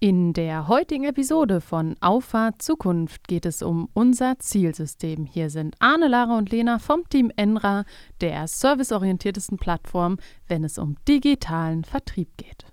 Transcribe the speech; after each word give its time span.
In 0.00 0.32
der 0.32 0.68
heutigen 0.68 1.02
Episode 1.02 1.60
von 1.60 1.96
Auffahrt 2.00 2.62
Zukunft 2.62 3.26
geht 3.26 3.44
es 3.44 3.62
um 3.62 3.88
unser 3.94 4.38
Zielsystem. 4.38 5.24
Hier 5.24 5.50
sind 5.50 5.74
Arne, 5.80 6.06
Lara 6.06 6.38
und 6.38 6.52
Lena 6.52 6.78
vom 6.78 7.02
Team 7.08 7.32
Enra, 7.34 7.84
der 8.20 8.46
serviceorientiertesten 8.46 9.58
Plattform, 9.58 10.18
wenn 10.46 10.62
es 10.62 10.78
um 10.78 10.94
digitalen 11.08 11.82
Vertrieb 11.82 12.28
geht. 12.36 12.64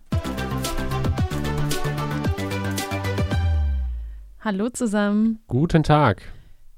Hallo 4.40 4.70
zusammen. 4.70 5.40
Guten 5.48 5.82
Tag. 5.82 6.35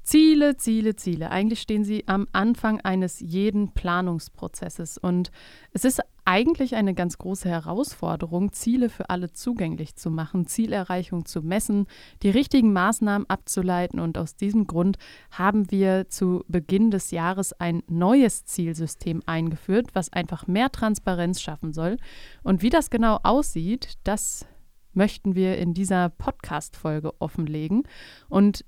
Ziele, 0.08 0.56
Ziele, 0.56 0.96
Ziele. 0.96 1.30
Eigentlich 1.30 1.60
stehen 1.60 1.84
sie 1.84 2.04
am 2.08 2.28
Anfang 2.32 2.80
eines 2.80 3.20
jeden 3.20 3.74
Planungsprozesses. 3.74 4.96
Und 4.96 5.30
es 5.72 5.84
ist 5.84 6.00
eigentlich 6.24 6.76
eine 6.76 6.94
ganz 6.94 7.18
große 7.18 7.46
Herausforderung, 7.46 8.52
Ziele 8.54 8.88
für 8.88 9.10
alle 9.10 9.32
zugänglich 9.32 9.96
zu 9.96 10.10
machen, 10.10 10.46
Zielerreichung 10.46 11.26
zu 11.26 11.42
messen, 11.42 11.88
die 12.22 12.30
richtigen 12.30 12.72
Maßnahmen 12.72 13.28
abzuleiten. 13.28 14.00
Und 14.00 14.16
aus 14.16 14.34
diesem 14.34 14.66
Grund 14.66 14.96
haben 15.30 15.70
wir 15.70 16.08
zu 16.08 16.42
Beginn 16.48 16.90
des 16.90 17.10
Jahres 17.10 17.52
ein 17.52 17.82
neues 17.86 18.46
Zielsystem 18.46 19.22
eingeführt, 19.26 19.88
was 19.92 20.10
einfach 20.10 20.46
mehr 20.46 20.72
Transparenz 20.72 21.42
schaffen 21.42 21.74
soll. 21.74 21.98
Und 22.42 22.62
wie 22.62 22.70
das 22.70 22.88
genau 22.88 23.18
aussieht, 23.24 23.98
das 24.04 24.46
möchten 24.94 25.34
wir 25.34 25.58
in 25.58 25.74
dieser 25.74 26.08
Podcast-Folge 26.08 27.12
offenlegen. 27.20 27.82
Und 28.30 28.64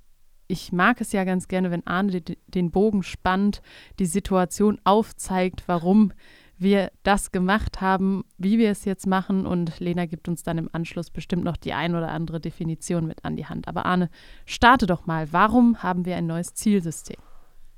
ich 0.51 0.73
mag 0.73 1.01
es 1.01 1.13
ja 1.13 1.25
ganz 1.25 1.49
gerne, 1.49 1.71
wenn 1.71 1.87
Arne 1.87 2.23
den 2.49 2.71
Bogen 2.71 3.03
spannt, 3.03 3.63
die 3.99 4.07
Situation 4.07 4.81
aufzeigt, 4.85 5.63
warum 5.67 6.13
wir 6.59 6.91
das 7.03 7.33
gemacht 7.33 7.81
haben, 7.81 8.25
wie 8.37 8.59
wir 8.59 8.71
es 8.71 8.85
jetzt 8.85 9.07
machen. 9.07 9.47
Und 9.47 9.81
Lena 9.81 10.07
gibt 10.07 10.29
uns 10.29 10.43
dann 10.43 10.59
im 10.59 10.69
Anschluss 10.73 11.11
bestimmt 11.11 11.45
noch 11.45 11.57
die 11.57 11.73
ein 11.73 11.95
oder 11.95 12.11
andere 12.11 12.41
Definition 12.41 13.07
mit 13.07 13.25
an 13.25 13.37
die 13.37 13.47
Hand. 13.47 13.67
Aber 13.67 13.87
Arne, 13.87 14.11
starte 14.45 14.87
doch 14.87 15.07
mal. 15.07 15.33
Warum 15.33 15.83
haben 15.83 16.05
wir 16.05 16.17
ein 16.17 16.27
neues 16.27 16.53
Zielsystem? 16.55 17.17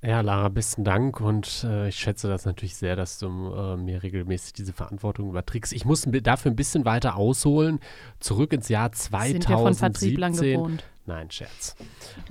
Ja, 0.05 0.21
Lara, 0.21 0.49
besten 0.49 0.83
Dank 0.83 1.21
und 1.21 1.65
äh, 1.65 1.89
ich 1.89 1.95
schätze 1.95 2.27
das 2.27 2.45
natürlich 2.45 2.75
sehr, 2.75 2.97
dass 2.97 3.21
du 3.21 3.29
äh, 3.29 3.77
mir 3.77 4.03
regelmäßig 4.03 4.53
diese 4.53 4.73
Verantwortung 4.73 5.29
überträgst. 5.29 5.73
Ich 5.73 5.85
muss 5.85 6.05
dafür 6.11 6.51
ein 6.51 6.57
bisschen 6.57 6.85
weiter 6.85 7.15
ausholen, 7.15 7.79
zurück 8.19 8.53
ins 8.53 8.69
Jahr 8.69 8.91
2017. 8.91 9.43
Sind 9.43 9.49
wir 9.49 9.59
von 9.59 9.75
Vertrieblern 9.75 10.33
gewohnt. 10.33 10.85
Nein, 11.05 11.31
Scherz. 11.31 11.75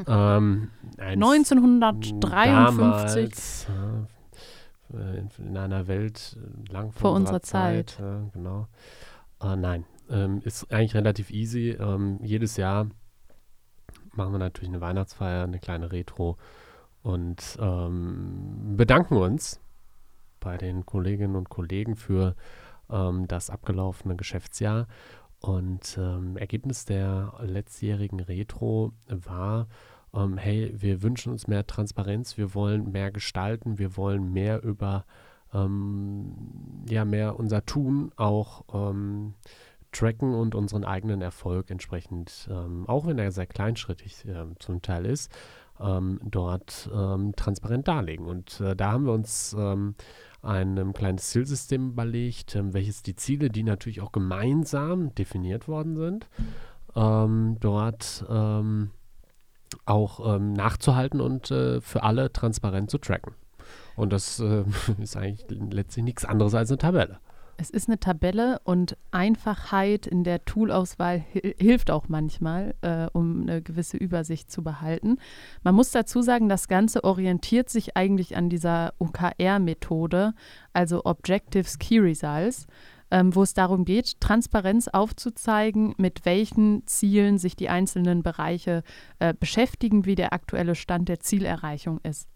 ähm, 0.07 0.69
1953. 0.97 2.21
Damals, 2.21 3.67
äh, 4.93 5.23
in 5.39 5.57
einer 5.57 5.87
Welt 5.87 6.37
äh, 6.37 6.71
lang 6.71 6.91
vor, 6.91 7.01
vor 7.01 7.13
unserer 7.13 7.41
Zeit. 7.41 7.91
Zeit 7.91 8.05
äh, 8.05 8.29
genau. 8.33 8.67
Äh, 9.41 9.55
nein, 9.55 9.85
ähm, 10.09 10.41
ist 10.43 10.71
eigentlich 10.71 10.95
relativ 10.95 11.31
easy. 11.31 11.71
Ähm, 11.71 12.19
jedes 12.21 12.57
Jahr 12.57 12.87
machen 14.13 14.33
wir 14.33 14.39
natürlich 14.39 14.69
eine 14.69 14.81
Weihnachtsfeier, 14.81 15.43
eine 15.43 15.59
kleine 15.59 15.91
Retro 15.91 16.37
und 17.01 17.57
ähm, 17.59 18.75
bedanken 18.75 19.17
uns 19.17 19.59
bei 20.39 20.57
den 20.57 20.85
Kolleginnen 20.85 21.35
und 21.35 21.49
Kollegen 21.49 21.95
für 21.95 22.35
ähm, 22.89 23.27
das 23.27 23.49
abgelaufene 23.49 24.15
Geschäftsjahr 24.15 24.87
und 25.41 25.97
ähm, 25.99 26.37
Ergebnis 26.37 26.85
der 26.85 27.33
letztjährigen 27.41 28.19
Retro 28.19 28.93
war, 29.07 29.67
ähm, 30.13 30.37
hey, 30.37 30.73
wir 30.77 31.01
wünschen 31.01 31.31
uns 31.31 31.47
mehr 31.47 31.65
Transparenz, 31.65 32.37
wir 32.37 32.53
wollen 32.53 32.91
mehr 32.91 33.11
gestalten, 33.11 33.79
wir 33.79 33.97
wollen 33.97 34.31
mehr 34.31 34.63
über, 34.63 35.05
ähm, 35.53 36.83
ja, 36.87 37.05
mehr 37.05 37.39
unser 37.39 37.65
Tun 37.65 38.11
auch 38.17 38.65
ähm, 38.73 39.33
tracken 39.91 40.35
und 40.35 40.53
unseren 40.53 40.83
eigenen 40.83 41.21
Erfolg 41.21 41.71
entsprechend, 41.71 42.47
ähm, 42.51 42.87
auch 42.87 43.07
wenn 43.07 43.17
er 43.17 43.31
sehr 43.31 43.47
kleinschrittig 43.47 44.25
äh, 44.25 44.45
zum 44.59 44.81
Teil 44.81 45.05
ist, 45.05 45.31
ähm, 45.79 46.19
dort 46.23 46.89
transparent 47.35 47.87
darlegen. 47.87 48.27
Und 48.27 48.61
äh, 48.61 48.75
da 48.75 48.91
haben 48.91 49.05
wir 49.05 49.13
uns 49.13 49.55
ein 50.41 50.93
kleines 50.93 51.29
Zielsystem 51.29 51.91
überlegt, 51.91 52.55
ähm, 52.55 52.73
welches 52.73 53.03
die 53.03 53.15
Ziele, 53.15 53.49
die 53.49 53.63
natürlich 53.63 54.01
auch 54.01 54.11
gemeinsam 54.11 55.13
definiert 55.15 55.67
worden 55.67 55.95
sind, 55.95 56.27
ähm, 56.95 57.57
dort 57.59 58.25
ähm, 58.29 58.91
auch 59.85 60.35
ähm, 60.35 60.53
nachzuhalten 60.53 61.21
und 61.21 61.51
äh, 61.51 61.81
für 61.81 62.03
alle 62.03 62.31
transparent 62.31 62.89
zu 62.89 62.97
tracken. 62.97 63.35
Und 63.95 64.11
das 64.11 64.39
äh, 64.39 64.63
ist 65.01 65.15
eigentlich 65.15 65.45
letztlich 65.49 66.03
nichts 66.03 66.25
anderes 66.25 66.55
als 66.55 66.69
eine 66.69 66.77
Tabelle. 66.77 67.19
Es 67.61 67.69
ist 67.69 67.87
eine 67.87 67.99
Tabelle 67.99 68.59
und 68.63 68.97
Einfachheit 69.11 70.07
in 70.07 70.23
der 70.23 70.45
Toolauswahl 70.45 71.23
hilft 71.59 71.91
auch 71.91 72.09
manchmal, 72.09 72.73
äh, 72.81 73.05
um 73.13 73.43
eine 73.43 73.61
gewisse 73.61 73.97
Übersicht 73.97 74.49
zu 74.49 74.63
behalten. 74.63 75.17
Man 75.61 75.75
muss 75.75 75.91
dazu 75.91 76.23
sagen, 76.23 76.49
das 76.49 76.67
Ganze 76.67 77.03
orientiert 77.03 77.69
sich 77.69 77.95
eigentlich 77.95 78.35
an 78.35 78.49
dieser 78.49 78.95
OKR-Methode, 78.97 80.33
also 80.73 81.05
Objectives 81.05 81.77
Key 81.77 81.99
Results, 81.99 82.65
ähm, 83.11 83.35
wo 83.35 83.43
es 83.43 83.53
darum 83.53 83.85
geht, 83.85 84.19
Transparenz 84.19 84.87
aufzuzeigen, 84.87 85.93
mit 85.97 86.25
welchen 86.25 86.87
Zielen 86.87 87.37
sich 87.37 87.55
die 87.55 87.69
einzelnen 87.69 88.23
Bereiche 88.23 88.81
äh, 89.19 89.35
beschäftigen, 89.39 90.05
wie 90.05 90.15
der 90.15 90.33
aktuelle 90.33 90.73
Stand 90.73 91.09
der 91.09 91.19
Zielerreichung 91.19 91.99
ist. 92.01 92.27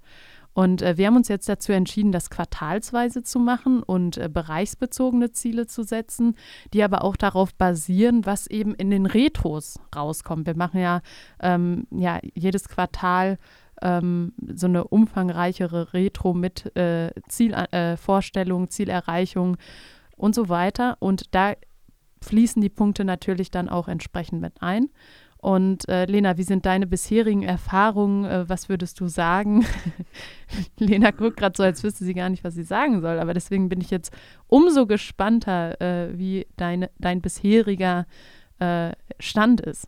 Und 0.56 0.82
äh, 0.82 0.98
wir 0.98 1.08
haben 1.08 1.18
uns 1.18 1.28
jetzt 1.28 1.50
dazu 1.50 1.74
entschieden, 1.74 2.14
das 2.14 2.30
quartalsweise 2.30 3.22
zu 3.24 3.40
machen 3.40 3.84
und 3.84 4.16
äh, 4.18 4.30
bereichsbezogene 4.30 5.32
Ziele 5.32 5.68
zu 5.68 5.84
setzen, 5.84 6.36
die 6.74 6.82
aber 6.82 7.04
auch 7.04 7.18
darauf 7.18 7.54
basieren, 7.54 8.26
was 8.26 8.48
eben 8.48 8.74
in 8.74 8.90
den 8.90 9.06
Retros 9.06 9.82
rauskommt. 9.94 10.48
Wir 10.48 10.56
machen 10.56 10.80
ja, 10.80 11.02
ähm, 11.42 11.88
ja 11.92 12.20
jedes 12.34 12.70
Quartal 12.70 13.38
ähm, 13.82 14.32
so 14.56 14.68
eine 14.68 14.86
umfangreichere 14.86 15.94
Retro 15.94 16.34
mit 16.34 16.74
äh, 16.78 17.12
Zielvorstellung, 17.28 18.64
äh, 18.64 18.70
Zielerreichung 18.70 19.58
und 20.16 20.34
so 20.34 20.48
weiter. 20.48 20.96
Und 21.02 21.36
da 21.36 21.56
fließen 22.22 22.62
die 22.62 22.70
Punkte 22.70 23.04
natürlich 23.04 23.52
dann 23.52 23.68
auch 23.68 23.90
entsprechend 23.90 24.40
mit 24.40 24.62
ein. 24.62 24.90
Und 25.46 25.88
äh, 25.90 26.06
Lena, 26.06 26.38
wie 26.38 26.44
sind 26.44 26.66
deine 26.66 26.88
bisherigen 26.88 27.44
Erfahrungen? 27.44 28.26
Äh, 28.26 28.50
was 28.50 28.68
würdest 28.68 29.00
du 29.00 29.08
sagen? 29.08 29.64
Lena 30.80 31.12
guckt 31.12 31.38
gerade 31.38 31.56
so, 31.56 31.62
als 31.62 31.84
wüsste 31.84 32.04
sie 32.04 32.16
gar 32.16 32.30
nicht, 32.30 32.44
was 32.44 32.56
sie 32.56 32.64
sagen 32.64 33.00
soll. 33.00 33.20
Aber 33.20 33.36
deswegen 33.36 33.70
bin 33.70 33.80
ich 33.80 33.92
jetzt 33.92 34.12
umso 34.48 34.88
gespannter, 34.88 35.80
äh, 35.80 36.18
wie 36.18 36.48
deine, 36.58 36.90
dein 36.98 37.22
bisheriger 37.22 38.08
äh, 38.58 38.94
Stand 39.20 39.62
ist. 39.62 39.88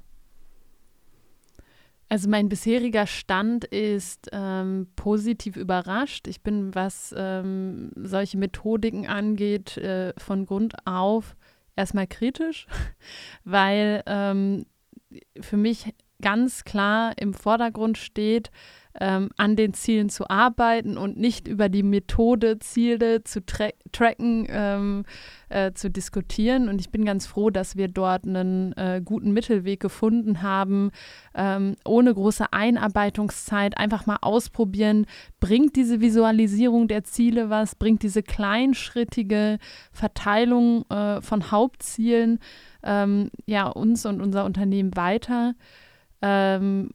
Also 2.08 2.30
mein 2.30 2.50
bisheriger 2.50 3.08
Stand 3.08 3.66
ist 3.66 4.30
ähm, 4.34 4.86
positiv 4.96 5.58
überrascht. 5.58 6.28
Ich 6.28 6.44
bin, 6.44 6.76
was 6.76 7.16
ähm, 7.18 7.90
solche 7.96 8.38
Methodiken 8.38 9.08
angeht, 9.08 9.76
äh, 9.78 10.14
von 10.20 10.46
Grund 10.46 10.76
auf 10.86 11.36
erstmal 11.76 12.06
kritisch, 12.06 12.68
weil 13.44 14.04
ähm, 14.06 14.68
für 15.40 15.58
mich 15.58 15.94
ganz 16.22 16.64
klar 16.64 17.14
im 17.18 17.34
Vordergrund 17.34 17.98
steht, 17.98 18.52
ähm, 19.00 19.30
an 19.38 19.56
den 19.56 19.74
Zielen 19.74 20.10
zu 20.10 20.30
arbeiten 20.30 20.98
und 20.98 21.18
nicht 21.18 21.48
über 21.48 21.70
die 21.70 21.84
Methode, 21.84 22.60
Ziele 22.60 23.24
zu 23.24 23.46
tra 23.46 23.70
tracken, 23.92 24.48
ähm, 24.50 25.06
äh, 25.50 25.72
zu 25.74 25.90
diskutieren. 25.90 26.68
Und 26.68 26.82
ich 26.82 26.90
bin 26.90 27.06
ganz 27.06 27.26
froh, 27.26 27.50
dass 27.50 27.78
wir 27.78 27.88
dort 27.88 28.26
einen 28.26 28.74
äh, 28.74 29.02
guten 29.04 29.32
Mittelweg 29.32 29.80
gefunden 29.80 30.42
haben, 30.42 30.92
ähm, 31.36 31.76
ohne 31.86 32.14
große 32.14 32.52
Einarbeitungszeit 32.52 33.78
einfach 33.78 34.06
mal 34.08 34.18
ausprobieren, 34.22 35.06
bringt 35.40 35.76
diese 35.76 36.02
Visualisierung 36.02 36.88
der 36.88 37.04
Ziele 37.04 37.50
was, 37.50 37.76
bringt 37.76 38.04
diese 38.04 38.24
kleinschrittige 38.24 39.60
Verteilung 39.92 40.86
äh, 40.90 41.22
von 41.22 41.52
Hauptzielen 41.52 42.40
ähm, 42.84 43.30
ja, 43.46 43.68
uns 43.68 44.06
und 44.06 44.22
unser 44.22 44.44
Unternehmen 44.46 44.96
weiter. 44.96 45.54
Ähm, 46.22 46.90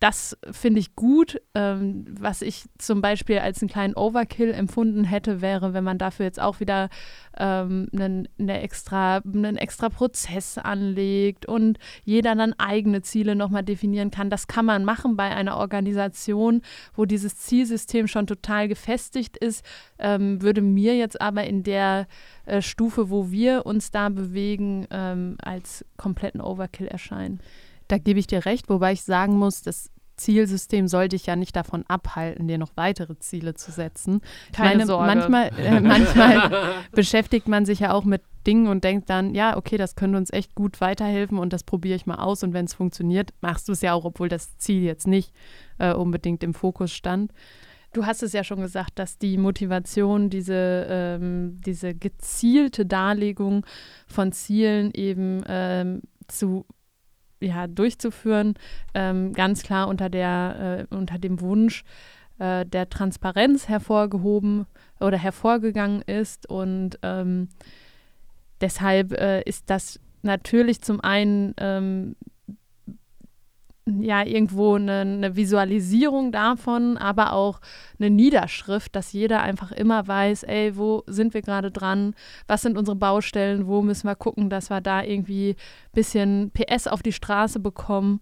das 0.00 0.38
finde 0.50 0.80
ich 0.80 0.96
gut. 0.96 1.40
Ähm, 1.54 2.06
was 2.08 2.40
ich 2.40 2.64
zum 2.78 3.02
Beispiel 3.02 3.38
als 3.38 3.60
einen 3.60 3.68
kleinen 3.68 3.94
Overkill 3.94 4.50
empfunden 4.50 5.04
hätte, 5.04 5.42
wäre, 5.42 5.74
wenn 5.74 5.84
man 5.84 5.98
dafür 5.98 6.24
jetzt 6.24 6.40
auch 6.40 6.58
wieder 6.58 6.88
ähm, 7.36 7.86
einen, 7.92 8.26
eine 8.38 8.62
extra, 8.62 9.18
einen 9.18 9.56
extra 9.56 9.90
Prozess 9.90 10.56
anlegt 10.56 11.44
und 11.44 11.78
jeder 12.02 12.34
dann 12.34 12.54
eigene 12.54 13.02
Ziele 13.02 13.36
nochmal 13.36 13.62
definieren 13.62 14.10
kann. 14.10 14.30
Das 14.30 14.46
kann 14.46 14.64
man 14.64 14.86
machen 14.86 15.16
bei 15.16 15.28
einer 15.28 15.58
Organisation, 15.58 16.62
wo 16.94 17.04
dieses 17.04 17.36
Zielsystem 17.36 18.08
schon 18.08 18.26
total 18.26 18.68
gefestigt 18.68 19.36
ist, 19.36 19.62
ähm, 19.98 20.40
würde 20.40 20.62
mir 20.62 20.96
jetzt 20.96 21.20
aber 21.20 21.44
in 21.44 21.62
der 21.62 22.06
äh, 22.46 22.62
Stufe, 22.62 23.10
wo 23.10 23.30
wir 23.30 23.66
uns 23.66 23.90
da 23.90 24.08
bewegen, 24.08 24.86
ähm, 24.90 25.36
als 25.42 25.84
kompletten 25.98 26.40
Overkill 26.40 26.86
erscheinen. 26.86 27.38
Da 27.90 27.98
gebe 27.98 28.20
ich 28.20 28.28
dir 28.28 28.44
recht, 28.44 28.68
wobei 28.68 28.92
ich 28.92 29.02
sagen 29.02 29.36
muss, 29.36 29.62
das 29.62 29.90
Zielsystem 30.14 30.86
soll 30.86 31.08
dich 31.08 31.26
ja 31.26 31.34
nicht 31.34 31.56
davon 31.56 31.84
abhalten, 31.88 32.46
dir 32.46 32.58
noch 32.58 32.70
weitere 32.76 33.18
Ziele 33.18 33.54
zu 33.54 33.72
setzen. 33.72 34.20
Keine 34.52 34.76
meine, 34.76 34.86
Sorge. 34.86 35.06
Manchmal, 35.06 35.50
äh, 35.58 35.80
manchmal 35.80 36.52
beschäftigt 36.92 37.48
man 37.48 37.64
sich 37.64 37.80
ja 37.80 37.92
auch 37.92 38.04
mit 38.04 38.22
Dingen 38.46 38.68
und 38.68 38.84
denkt 38.84 39.10
dann, 39.10 39.34
ja, 39.34 39.56
okay, 39.56 39.76
das 39.76 39.96
könnte 39.96 40.18
uns 40.18 40.32
echt 40.32 40.54
gut 40.54 40.80
weiterhelfen 40.80 41.38
und 41.38 41.52
das 41.52 41.64
probiere 41.64 41.96
ich 41.96 42.06
mal 42.06 42.16
aus. 42.16 42.44
Und 42.44 42.52
wenn 42.52 42.66
es 42.66 42.74
funktioniert, 42.74 43.30
machst 43.40 43.66
du 43.66 43.72
es 43.72 43.80
ja 43.80 43.92
auch, 43.92 44.04
obwohl 44.04 44.28
das 44.28 44.56
Ziel 44.58 44.82
jetzt 44.82 45.08
nicht 45.08 45.32
äh, 45.78 45.92
unbedingt 45.92 46.44
im 46.44 46.54
Fokus 46.54 46.92
stand. 46.92 47.32
Du 47.92 48.06
hast 48.06 48.22
es 48.22 48.32
ja 48.32 48.44
schon 48.44 48.60
gesagt, 48.60 49.00
dass 49.00 49.18
die 49.18 49.36
Motivation, 49.36 50.30
diese, 50.30 50.86
ähm, 50.88 51.60
diese 51.66 51.92
gezielte 51.92 52.86
Darlegung 52.86 53.66
von 54.06 54.30
Zielen 54.30 54.92
eben 54.94 55.42
ähm, 55.48 56.02
zu 56.28 56.66
ja, 57.40 57.66
durchzuführen, 57.66 58.54
ähm, 58.94 59.32
ganz 59.32 59.62
klar 59.62 59.88
unter, 59.88 60.08
der, 60.08 60.86
äh, 60.90 60.94
unter 60.94 61.18
dem 61.18 61.40
Wunsch 61.40 61.84
äh, 62.38 62.66
der 62.66 62.88
Transparenz 62.88 63.68
hervorgehoben 63.68 64.66
oder 64.98 65.18
hervorgegangen 65.18 66.02
ist. 66.02 66.48
Und 66.48 66.98
ähm, 67.02 67.48
deshalb 68.60 69.12
äh, 69.12 69.42
ist 69.42 69.70
das 69.70 70.00
natürlich 70.22 70.82
zum 70.82 71.00
einen 71.00 71.54
ähm, 71.58 72.16
ja 73.86 74.24
irgendwo 74.24 74.74
eine, 74.74 75.00
eine, 75.00 75.36
Visualisierung 75.36 76.32
davon, 76.32 76.96
aber 76.96 77.32
auch 77.32 77.60
eine 77.98 78.10
Niederschrift, 78.10 78.94
dass 78.94 79.12
jeder 79.12 79.42
einfach 79.42 79.72
immer 79.72 80.06
weiß, 80.06 80.44
ey, 80.44 80.76
wo 80.76 81.02
sind 81.06 81.34
wir 81.34 81.42
gerade 81.42 81.70
dran, 81.70 82.14
was 82.46 82.62
sind 82.62 82.78
unsere 82.78 82.96
Baustellen, 82.96 83.66
wo 83.66 83.82
müssen 83.82 84.06
wir 84.06 84.16
gucken, 84.16 84.50
dass 84.50 84.70
wir 84.70 84.80
da 84.80 85.02
irgendwie 85.02 85.50
ein 85.50 85.92
bisschen 85.92 86.50
PS 86.52 86.86
auf 86.86 87.02
die 87.02 87.12
Straße 87.12 87.60
bekommen. 87.60 88.20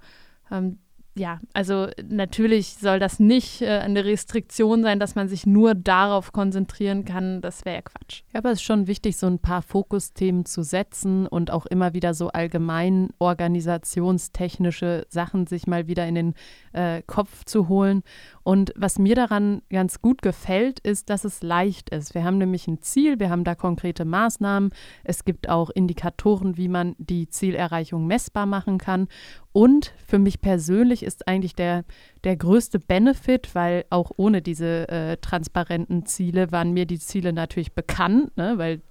Ähm, 0.50 0.78
ja, 1.18 1.40
also 1.52 1.88
natürlich 2.08 2.74
soll 2.74 2.98
das 2.98 3.18
nicht 3.18 3.60
äh, 3.62 3.78
eine 3.78 4.04
Restriktion 4.04 4.82
sein, 4.82 5.00
dass 5.00 5.14
man 5.14 5.28
sich 5.28 5.46
nur 5.46 5.74
darauf 5.74 6.32
konzentrieren 6.32 7.04
kann. 7.04 7.40
Das 7.40 7.64
wäre 7.64 7.76
ja 7.76 7.82
Quatsch. 7.82 8.22
Ja, 8.32 8.38
aber 8.38 8.50
es 8.50 8.60
ist 8.60 8.64
schon 8.64 8.86
wichtig, 8.86 9.16
so 9.16 9.26
ein 9.26 9.38
paar 9.38 9.62
Fokusthemen 9.62 10.44
zu 10.44 10.62
setzen 10.62 11.26
und 11.26 11.50
auch 11.50 11.66
immer 11.66 11.92
wieder 11.92 12.14
so 12.14 12.28
allgemein 12.28 13.08
organisationstechnische 13.18 15.06
Sachen 15.08 15.46
sich 15.46 15.66
mal 15.66 15.88
wieder 15.88 16.06
in 16.06 16.14
den 16.14 16.34
äh, 16.72 17.02
Kopf 17.06 17.44
zu 17.44 17.68
holen. 17.68 18.02
Und 18.44 18.72
was 18.76 18.98
mir 18.98 19.14
daran 19.14 19.60
ganz 19.68 20.00
gut 20.00 20.22
gefällt, 20.22 20.80
ist, 20.80 21.10
dass 21.10 21.24
es 21.24 21.42
leicht 21.42 21.90
ist. 21.90 22.14
Wir 22.14 22.24
haben 22.24 22.38
nämlich 22.38 22.66
ein 22.66 22.80
Ziel, 22.80 23.20
wir 23.20 23.28
haben 23.28 23.44
da 23.44 23.54
konkrete 23.54 24.04
Maßnahmen. 24.04 24.70
Es 25.04 25.24
gibt 25.24 25.48
auch 25.48 25.70
Indikatoren, 25.70 26.56
wie 26.56 26.68
man 26.68 26.94
die 26.98 27.28
Zielerreichung 27.28 28.06
messbar 28.06 28.46
machen 28.46 28.78
kann. 28.78 29.08
Und 29.58 29.92
für 30.06 30.20
mich 30.20 30.40
persönlich 30.40 31.02
ist 31.02 31.26
eigentlich 31.26 31.56
der, 31.56 31.84
der 32.22 32.36
größte 32.36 32.78
Benefit, 32.78 33.56
weil 33.56 33.86
auch 33.90 34.12
ohne 34.16 34.40
diese 34.40 34.88
äh, 34.88 35.16
transparenten 35.16 36.06
Ziele 36.06 36.52
waren 36.52 36.70
mir 36.70 36.86
die 36.86 37.00
Ziele 37.00 37.32
natürlich 37.32 37.72
bekannt, 37.72 38.36
ne? 38.36 38.56
weil 38.56 38.82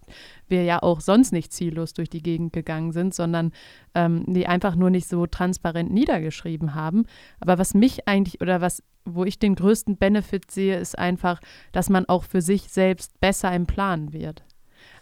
wir 0.49 0.63
ja 0.63 0.83
auch 0.83 0.99
sonst 0.99 1.31
nicht 1.31 1.53
ziellos 1.53 1.93
durch 1.93 2.09
die 2.09 2.21
Gegend 2.21 2.51
gegangen 2.51 2.91
sind, 2.91 3.13
sondern 3.13 3.53
ähm, 3.95 4.25
die 4.27 4.45
einfach 4.45 4.75
nur 4.75 4.89
nicht 4.89 5.07
so 5.07 5.25
transparent 5.25 5.89
niedergeschrieben 5.89 6.75
haben. 6.75 7.05
Aber 7.39 7.57
was 7.57 7.73
mich 7.73 8.05
eigentlich 8.05 8.41
oder 8.41 8.59
was, 8.59 8.83
wo 9.05 9.23
ich 9.23 9.39
den 9.39 9.55
größten 9.55 9.95
Benefit 9.95 10.51
sehe, 10.51 10.77
ist 10.77 10.99
einfach, 10.99 11.39
dass 11.71 11.89
man 11.89 12.09
auch 12.09 12.25
für 12.25 12.41
sich 12.41 12.63
selbst 12.63 13.17
besser 13.21 13.55
im 13.55 13.67
Plan 13.67 14.11
wird. 14.11 14.43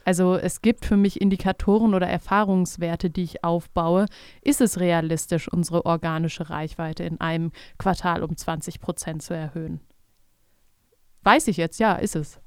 Also 0.05 0.35
es 0.35 0.61
gibt 0.61 0.85
für 0.85 0.97
mich 0.97 1.19
Indikatoren 1.19 1.95
oder 1.95 2.07
Erfahrungswerte, 2.07 3.09
die 3.09 3.23
ich 3.23 3.43
aufbaue. 3.43 4.05
Ist 4.41 4.61
es 4.61 4.79
realistisch, 4.79 5.51
unsere 5.51 5.85
organische 5.85 6.49
Reichweite 6.51 7.03
in 7.03 7.19
einem 7.19 7.51
Quartal 7.79 8.23
um 8.23 8.37
20 8.37 8.79
Prozent 8.79 9.23
zu 9.23 9.33
erhöhen? 9.33 9.81
Weiß 11.23 11.47
ich 11.47 11.57
jetzt, 11.57 11.79
ja, 11.79 11.95
ist 11.95 12.15
es. 12.15 12.39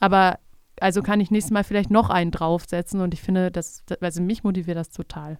Aber 0.00 0.38
also 0.80 1.02
kann 1.02 1.20
ich 1.20 1.30
nächstes 1.30 1.52
Mal 1.52 1.64
vielleicht 1.64 1.90
noch 1.90 2.08
einen 2.08 2.30
draufsetzen 2.30 3.02
und 3.02 3.12
ich 3.12 3.20
finde, 3.20 3.50
das, 3.50 3.84
also 4.00 4.22
mich 4.22 4.42
motiviert 4.42 4.78
das 4.78 4.88
total. 4.88 5.38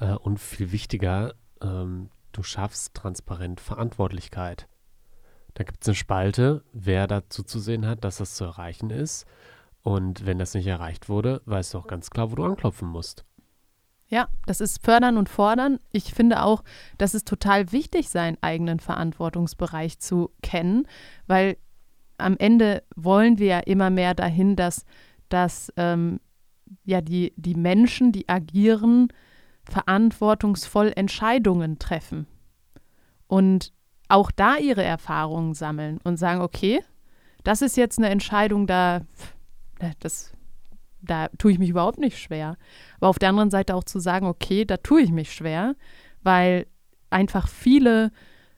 Äh, 0.00 0.14
und 0.14 0.40
viel 0.40 0.72
wichtiger, 0.72 1.34
ähm, 1.60 2.08
du 2.32 2.42
schaffst 2.42 2.94
transparent 2.94 3.60
Verantwortlichkeit. 3.60 4.66
Da 5.52 5.64
gibt 5.64 5.82
es 5.82 5.88
eine 5.88 5.94
Spalte, 5.94 6.64
wer 6.72 7.06
dazu 7.06 7.42
zu 7.42 7.60
sehen 7.60 7.86
hat, 7.86 8.02
dass 8.02 8.16
das 8.16 8.34
zu 8.34 8.44
erreichen 8.44 8.88
ist 8.88 9.26
und 9.82 10.26
wenn 10.26 10.38
das 10.38 10.54
nicht 10.54 10.66
erreicht 10.66 11.08
wurde, 11.08 11.42
weißt 11.46 11.74
du 11.74 11.78
auch 11.78 11.86
ganz 11.86 12.10
klar, 12.10 12.30
wo 12.30 12.36
du 12.36 12.44
anklopfen 12.44 12.88
musst. 12.88 13.24
Ja, 14.06 14.28
das 14.46 14.60
ist 14.60 14.84
fördern 14.84 15.16
und 15.16 15.28
fordern. 15.28 15.80
Ich 15.90 16.12
finde 16.12 16.42
auch, 16.42 16.62
dass 16.98 17.14
es 17.14 17.24
total 17.24 17.72
wichtig, 17.72 18.10
seinen 18.10 18.36
eigenen 18.42 18.78
Verantwortungsbereich 18.78 19.98
zu 20.00 20.30
kennen, 20.42 20.86
weil 21.26 21.56
am 22.18 22.36
Ende 22.36 22.82
wollen 22.94 23.38
wir 23.38 23.46
ja 23.46 23.58
immer 23.60 23.88
mehr 23.88 24.14
dahin, 24.14 24.54
dass, 24.54 24.84
dass 25.30 25.72
ähm, 25.76 26.20
ja 26.84 27.00
die, 27.00 27.32
die 27.36 27.54
Menschen, 27.54 28.12
die 28.12 28.28
agieren, 28.28 29.08
verantwortungsvoll 29.64 30.92
Entscheidungen 30.94 31.78
treffen 31.78 32.26
und 33.28 33.72
auch 34.08 34.30
da 34.30 34.56
ihre 34.56 34.82
Erfahrungen 34.82 35.54
sammeln 35.54 35.98
und 36.04 36.18
sagen, 36.18 36.42
okay, 36.42 36.80
das 37.44 37.62
ist 37.62 37.76
jetzt 37.76 37.98
eine 37.98 38.10
Entscheidung, 38.10 38.66
da 38.66 39.00
das, 40.00 40.32
da 41.00 41.28
tue 41.38 41.52
ich 41.52 41.58
mich 41.58 41.70
überhaupt 41.70 41.98
nicht 41.98 42.18
schwer. 42.18 42.56
Aber 42.96 43.08
auf 43.08 43.18
der 43.18 43.30
anderen 43.30 43.50
Seite 43.50 43.74
auch 43.74 43.84
zu 43.84 43.98
sagen, 43.98 44.26
okay, 44.26 44.64
da 44.64 44.76
tue 44.76 45.02
ich 45.02 45.10
mich 45.10 45.32
schwer, 45.32 45.74
weil 46.22 46.66
einfach 47.10 47.48
viele 47.48 48.10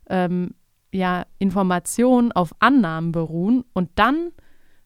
ähm, 0.09 0.55
ja, 0.93 1.27
Informationen 1.39 2.33
auf 2.33 2.55
Annahmen 2.61 3.13
beruhen 3.13 3.65
und 3.73 3.91
dann 3.97 4.31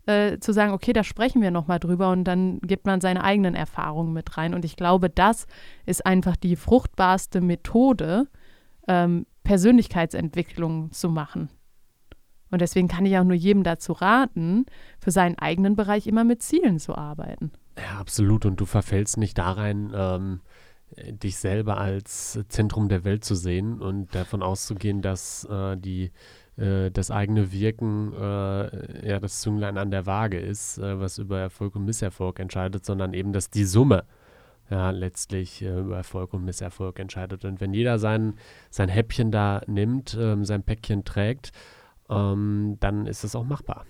äh, 0.07 0.39
zu 0.39 0.53
sagen, 0.53 0.73
okay, 0.73 0.95
da 0.95 1.05
sprechen 1.05 1.43
wir 1.43 1.51
nochmal 1.51 1.79
drüber 1.79 2.11
und 2.11 2.25
dann 2.25 2.61
gibt 2.61 2.87
man 2.87 3.01
seine 3.01 3.23
eigenen 3.23 3.55
Erfahrungen 3.55 4.15
mit 4.15 4.39
rein. 4.39 4.55
Und 4.55 4.65
ich 4.65 4.77
glaube, 4.77 5.11
das 5.11 5.47
ist 5.85 6.07
einfach 6.07 6.35
die 6.37 6.57
fruchtbarste 6.57 7.43
Methode, 7.43 8.27
ähm, 8.89 9.27
Persönlichkeitsentwicklung 9.45 10.93
zu 10.93 11.11
machen. 11.11 11.51
Und 12.51 12.61
deswegen 12.61 12.89
kann 12.89 13.07
ich 13.07 13.17
auch 13.19 13.25
nur 13.25 13.35
jedem 13.35 13.63
dazu 13.63 13.93
raten, 13.93 14.67
für 14.99 15.11
seinen 15.11 15.39
eigenen 15.39 15.77
Bereich 15.77 16.07
immer 16.07 16.25
mit 16.25 16.43
Zielen 16.43 16.79
zu 16.79 16.95
arbeiten. 16.95 17.53
Ja, 17.77 17.99
absolut. 17.99 18.47
Und 18.47 18.61
du 18.61 18.67
verfällst 18.67 19.19
nicht 19.19 19.39
da 19.39 19.53
rein, 19.53 19.93
ähm, 19.95 20.41
dich 20.97 21.37
selber 21.37 21.79
als 21.79 22.39
Zentrum 22.49 22.89
der 22.89 23.05
Welt 23.05 23.25
zu 23.25 23.35
sehen 23.35 23.81
und 23.81 24.15
davon 24.15 24.43
auszugehen, 24.43 25.03
dass 25.03 25.45
äh, 25.45 25.77
die, 25.77 26.11
äh, 26.57 26.91
das 26.91 27.11
eigene 27.11 27.53
Wirken 27.53 28.13
äh, 28.15 29.09
ja 29.09 29.21
das 29.21 29.41
Zünglein 29.41 29.77
an 29.77 29.91
der 29.91 30.07
Waage 30.07 30.41
ist, 30.41 30.79
äh, 30.79 30.99
was 30.99 31.19
über 31.19 31.39
Erfolg 31.39 31.77
und 31.77 31.85
Misserfolg 31.85 32.41
entscheidet, 32.41 32.85
sondern 32.85 33.13
eben, 33.15 33.33
dass 33.33 33.51
die 33.51 33.65
Summe 33.65 34.05
ja, 34.71 34.91
letztlich 34.91 35.63
äh, 35.63 35.79
über 35.79 35.97
Erfolg 35.97 36.35
und 36.35 36.45
Misserfolg 36.45 36.99
entscheidet. 36.99 37.45
Und 37.45 37.61
wenn 37.61 37.75
jeder 37.75 37.99
sein, 37.99 38.35
sein 38.71 38.89
Häppchen 38.89 39.31
da 39.31 39.63
nimmt, 39.67 40.17
ähm, 40.19 40.45
sein 40.45 40.63
Päckchen 40.63 41.05
trägt, 41.05 41.53
ähm, 42.11 42.77
dann 42.81 43.07
ist 43.07 43.25
es 43.25 43.35
auch 43.35 43.45
machbar. 43.45 43.85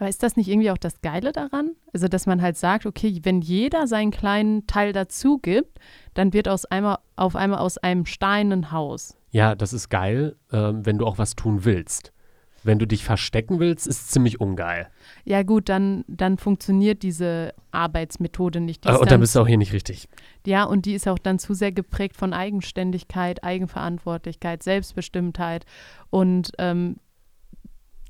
Aber 0.00 0.08
ist 0.08 0.22
das 0.22 0.36
nicht 0.36 0.48
irgendwie 0.48 0.70
auch 0.70 0.78
das 0.78 1.02
Geile 1.02 1.30
daran? 1.30 1.72
Also, 1.92 2.08
dass 2.08 2.26
man 2.26 2.40
halt 2.40 2.56
sagt, 2.56 2.86
okay, 2.86 3.20
wenn 3.22 3.42
jeder 3.42 3.86
seinen 3.86 4.10
kleinen 4.10 4.66
Teil 4.66 4.94
dazu 4.94 5.36
gibt, 5.36 5.78
dann 6.14 6.32
wird 6.32 6.48
aus 6.48 6.64
einmal, 6.64 6.98
auf 7.16 7.36
einmal 7.36 7.58
aus 7.58 7.76
einem 7.76 8.06
Stein 8.06 8.50
ein 8.50 8.72
Haus. 8.72 9.18
Ja, 9.30 9.54
das 9.54 9.74
ist 9.74 9.90
geil, 9.90 10.36
äh, 10.50 10.72
wenn 10.72 10.96
du 10.96 11.06
auch 11.06 11.18
was 11.18 11.36
tun 11.36 11.66
willst. 11.66 12.14
Wenn 12.62 12.78
du 12.78 12.86
dich 12.86 13.04
verstecken 13.04 13.58
willst, 13.58 13.86
ist 13.86 14.10
ziemlich 14.10 14.40
ungeil. 14.40 14.88
Ja, 15.24 15.42
gut, 15.42 15.68
dann, 15.68 16.04
dann 16.08 16.38
funktioniert 16.38 17.02
diese 17.02 17.52
Arbeitsmethode 17.70 18.60
nicht. 18.60 18.86
Äh, 18.86 18.96
und 18.96 19.10
dann 19.10 19.20
bist 19.20 19.34
du 19.34 19.40
auch 19.40 19.46
hier 19.46 19.58
nicht 19.58 19.74
richtig. 19.74 20.08
Ja, 20.46 20.64
und 20.64 20.86
die 20.86 20.94
ist 20.94 21.08
auch 21.08 21.18
dann 21.18 21.38
zu 21.38 21.52
sehr 21.52 21.72
geprägt 21.72 22.16
von 22.16 22.32
Eigenständigkeit, 22.32 23.44
Eigenverantwortlichkeit, 23.44 24.62
Selbstbestimmtheit. 24.62 25.66
Und 26.08 26.52
ähm, 26.58 26.96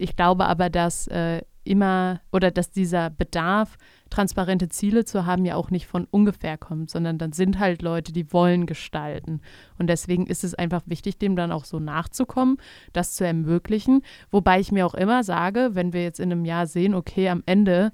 ich 0.01 0.17
glaube 0.17 0.47
aber, 0.47 0.71
dass 0.71 1.07
äh, 1.09 1.43
immer 1.65 2.21
oder 2.33 2.51
dass 2.51 2.71
dieser 2.71 3.11
Bedarf, 3.11 3.77
transparente 4.09 4.69
Ziele 4.69 5.05
zu 5.05 5.25
haben, 5.25 5.45
ja 5.45 5.55
auch 5.55 5.71
nicht 5.71 5.87
von 5.87 6.07
ungefähr 6.11 6.59
kommt, 6.59 6.91
sondern 6.91 7.17
dann 7.17 7.33
sind 7.33 7.61
halt 7.61 7.81
Leute, 7.81 8.13
die 8.13 8.33
wollen 8.33 8.67
gestalten. 8.67 9.41
Und 9.79 9.87
deswegen 9.87 10.27
ist 10.27 10.43
es 10.43 10.55
einfach 10.55 10.83
wichtig, 10.87 11.19
dem 11.19 11.37
dann 11.37 11.53
auch 11.53 11.65
so 11.65 11.79
nachzukommen, 11.79 12.57
das 12.93 13.15
zu 13.15 13.25
ermöglichen. 13.25 14.03
Wobei 14.31 14.59
ich 14.59 14.73
mir 14.73 14.85
auch 14.85 14.95
immer 14.95 15.23
sage, 15.23 15.71
wenn 15.75 15.93
wir 15.93 16.03
jetzt 16.03 16.19
in 16.19 16.33
einem 16.33 16.45
Jahr 16.45 16.67
sehen, 16.67 16.95
okay, 16.95 17.29
am 17.29 17.45
Ende 17.47 17.93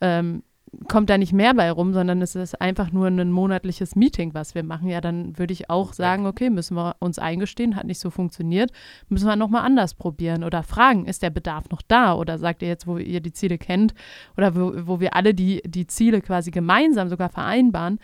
ähm, 0.00 0.42
kommt 0.88 1.10
da 1.10 1.18
nicht 1.18 1.32
mehr 1.32 1.54
bei 1.54 1.70
rum, 1.70 1.92
sondern 1.92 2.22
es 2.22 2.34
ist 2.34 2.60
einfach 2.60 2.92
nur 2.92 3.06
ein 3.06 3.30
monatliches 3.30 3.96
Meeting, 3.96 4.34
was 4.34 4.54
wir 4.54 4.62
machen, 4.62 4.88
ja, 4.88 5.00
dann 5.00 5.38
würde 5.38 5.52
ich 5.52 5.70
auch 5.70 5.92
sagen, 5.92 6.26
okay, 6.26 6.50
müssen 6.50 6.76
wir 6.76 6.96
uns 6.98 7.18
eingestehen, 7.18 7.76
hat 7.76 7.86
nicht 7.86 8.00
so 8.00 8.10
funktioniert, 8.10 8.70
müssen 9.08 9.26
wir 9.26 9.36
nochmal 9.36 9.64
anders 9.64 9.94
probieren 9.94 10.44
oder 10.44 10.62
fragen, 10.62 11.06
ist 11.06 11.22
der 11.22 11.30
Bedarf 11.30 11.68
noch 11.70 11.82
da 11.82 12.14
oder 12.14 12.38
sagt 12.38 12.62
ihr 12.62 12.68
jetzt, 12.68 12.86
wo 12.86 12.98
ihr 12.98 13.20
die 13.20 13.32
Ziele 13.32 13.58
kennt 13.58 13.94
oder 14.36 14.54
wo, 14.54 14.72
wo 14.86 15.00
wir 15.00 15.14
alle 15.14 15.34
die, 15.34 15.62
die 15.64 15.86
Ziele 15.86 16.20
quasi 16.20 16.50
gemeinsam 16.50 17.08
sogar 17.08 17.28
vereinbaren, 17.28 17.98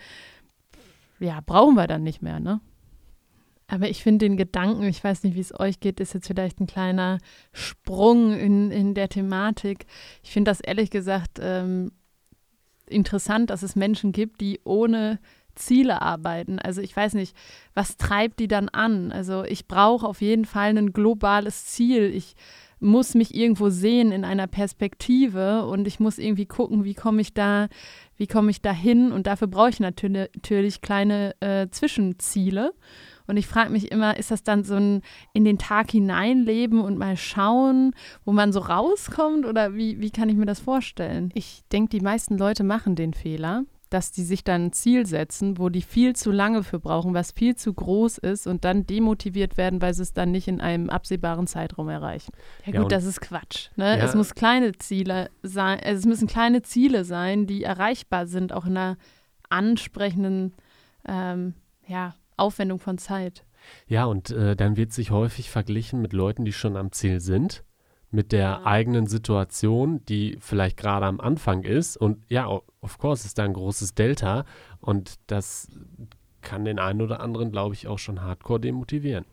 ja, 1.19 1.39
brauchen 1.45 1.75
wir 1.75 1.87
dann 1.87 2.03
nicht 2.03 2.21
mehr, 2.21 2.39
ne? 2.39 2.59
Aber 3.67 3.89
ich 3.89 4.03
finde 4.03 4.25
den 4.25 4.37
Gedanken, 4.37 4.83
ich 4.83 5.03
weiß 5.03 5.23
nicht, 5.23 5.35
wie 5.35 5.39
es 5.39 5.59
euch 5.59 5.79
geht, 5.79 5.99
ist 5.99 6.13
jetzt 6.13 6.27
vielleicht 6.27 6.59
ein 6.59 6.67
kleiner 6.67 7.17
Sprung 7.51 8.31
in, 8.33 8.69
in 8.69 8.93
der 8.93 9.09
Thematik. 9.09 9.87
Ich 10.21 10.31
finde 10.31 10.51
das 10.51 10.59
ehrlich 10.59 10.91
gesagt 10.91 11.39
ähm, 11.41 11.91
interessant, 12.87 13.49
dass 13.49 13.63
es 13.63 13.75
Menschen 13.75 14.11
gibt, 14.11 14.41
die 14.41 14.59
ohne 14.63 15.19
Ziele 15.55 16.01
arbeiten. 16.01 16.59
Also 16.59 16.81
ich 16.81 16.95
weiß 16.95 17.13
nicht, 17.13 17.35
was 17.73 17.97
treibt 17.97 18.39
die 18.39 18.47
dann 18.47 18.69
an? 18.69 19.11
Also 19.11 19.43
ich 19.43 19.67
brauche 19.67 20.05
auf 20.05 20.21
jeden 20.21 20.45
Fall 20.45 20.77
ein 20.77 20.93
globales 20.93 21.65
Ziel. 21.65 22.11
Ich 22.13 22.35
muss 22.79 23.15
mich 23.15 23.33
irgendwo 23.33 23.69
sehen 23.69 24.11
in 24.11 24.25
einer 24.25 24.47
Perspektive 24.47 25.65
und 25.65 25.87
ich 25.87 25.99
muss 25.99 26.17
irgendwie 26.17 26.45
gucken, 26.45 26.83
wie 26.83 26.93
komme 26.93 27.21
ich 27.21 27.33
da, 27.33 27.67
wie 28.17 28.27
komme 28.27 28.51
ich 28.51 28.61
da 28.61 28.71
hin 28.71 29.11
und 29.11 29.27
dafür 29.27 29.47
brauche 29.47 29.69
ich 29.69 29.79
natürlich, 29.79 30.81
kleine 30.81 31.35
äh, 31.39 31.67
Zwischenziele. 31.69 32.73
Und 33.27 33.37
ich 33.37 33.47
frage 33.47 33.71
mich 33.71 33.91
immer, 33.91 34.17
ist 34.17 34.31
das 34.31 34.43
dann 34.43 34.63
so 34.63 34.75
ein 34.75 35.01
in 35.33 35.45
den 35.45 35.57
Tag 35.57 35.91
hineinleben 35.91 36.79
und 36.79 36.97
mal 36.97 37.17
schauen, 37.17 37.93
wo 38.23 38.31
man 38.31 38.53
so 38.53 38.59
rauskommt? 38.59 39.45
Oder 39.45 39.75
wie, 39.75 39.99
wie 39.99 40.11
kann 40.11 40.29
ich 40.29 40.35
mir 40.35 40.45
das 40.45 40.59
vorstellen? 40.59 41.31
Ich 41.33 41.63
denke, 41.71 41.89
die 41.89 42.01
meisten 42.01 42.37
Leute 42.37 42.63
machen 42.63 42.95
den 42.95 43.13
Fehler, 43.13 43.63
dass 43.89 44.11
die 44.11 44.23
sich 44.23 44.43
dann 44.43 44.65
ein 44.65 44.73
Ziel 44.73 45.05
setzen, 45.05 45.57
wo 45.57 45.69
die 45.69 45.81
viel 45.81 46.15
zu 46.15 46.31
lange 46.31 46.63
für 46.63 46.79
brauchen, 46.79 47.13
was 47.13 47.31
viel 47.31 47.55
zu 47.55 47.73
groß 47.73 48.17
ist 48.17 48.47
und 48.47 48.65
dann 48.65 48.85
demotiviert 48.85 49.57
werden, 49.57 49.81
weil 49.81 49.93
sie 49.93 50.01
es 50.01 50.13
dann 50.13 50.31
nicht 50.31 50.47
in 50.47 50.59
einem 50.59 50.89
absehbaren 50.89 51.47
Zeitraum 51.47 51.89
erreichen. 51.89 52.33
Ja, 52.65 52.73
ja 52.73 52.81
gut, 52.81 52.91
das 52.91 53.05
ist 53.05 53.21
Quatsch. 53.21 53.69
Ne? 53.75 53.97
Ja. 53.97 54.03
Es 54.03 54.15
muss 54.15 54.35
kleine 54.35 54.73
Ziele 54.73 55.29
sein, 55.43 55.79
es 55.79 56.05
müssen 56.05 56.27
kleine 56.27 56.61
Ziele 56.61 57.05
sein, 57.05 57.47
die 57.47 57.63
erreichbar 57.63 58.27
sind, 58.27 58.53
auch 58.53 58.65
in 58.65 58.77
einer 58.77 58.97
ansprechenden 59.49 60.53
ähm, 61.07 61.53
ja, 61.87 62.15
Aufwendung 62.37 62.79
von 62.79 62.97
Zeit. 62.97 63.45
Ja, 63.87 64.05
und 64.05 64.29
äh, 64.29 64.55
dann 64.55 64.77
wird 64.77 64.93
sich 64.93 65.11
häufig 65.11 65.49
verglichen 65.49 66.01
mit 66.01 66.13
Leuten, 66.13 66.45
die 66.45 66.53
schon 66.53 66.77
am 66.77 66.91
Ziel 66.91 67.19
sind 67.19 67.63
mit 68.15 68.31
der 68.31 68.39
ja. 68.39 68.65
eigenen 68.65 69.05
Situation, 69.07 70.03
die 70.05 70.37
vielleicht 70.39 70.77
gerade 70.77 71.05
am 71.05 71.19
Anfang 71.19 71.63
ist. 71.63 71.97
Und 71.97 72.23
ja, 72.29 72.47
of 72.47 72.97
course 72.97 73.25
ist 73.27 73.37
da 73.37 73.43
ein 73.43 73.53
großes 73.53 73.93
Delta 73.93 74.45
und 74.79 75.15
das 75.27 75.67
kann 76.41 76.65
den 76.65 76.79
einen 76.79 77.01
oder 77.01 77.19
anderen, 77.19 77.51
glaube 77.51 77.75
ich, 77.75 77.87
auch 77.87 77.99
schon 77.99 78.21
hardcore 78.21 78.59
demotivieren. 78.59 79.25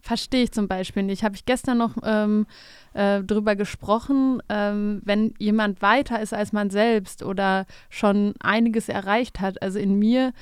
Verstehe 0.00 0.44
ich 0.44 0.52
zum 0.52 0.68
Beispiel 0.68 1.02
nicht. 1.02 1.22
Habe 1.22 1.36
ich 1.36 1.44
gestern 1.44 1.78
noch 1.78 1.96
ähm, 2.02 2.46
äh, 2.94 3.22
drüber 3.22 3.56
gesprochen, 3.56 4.42
ähm, 4.48 5.00
wenn 5.04 5.34
jemand 5.38 5.82
weiter 5.82 6.20
ist 6.20 6.32
als 6.32 6.52
man 6.52 6.70
selbst 6.70 7.22
oder 7.22 7.66
schon 7.88 8.34
einiges 8.40 8.88
erreicht 8.88 9.40
hat. 9.40 9.62
Also 9.62 9.78
in 9.78 9.98
mir 9.98 10.32